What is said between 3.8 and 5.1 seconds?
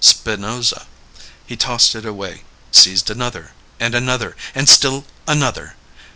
another, and still